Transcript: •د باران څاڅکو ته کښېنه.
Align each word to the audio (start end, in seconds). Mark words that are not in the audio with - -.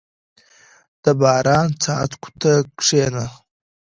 •د 1.03 1.05
باران 1.21 1.69
څاڅکو 1.83 2.29
ته 2.41 2.51
کښېنه. 2.77 3.25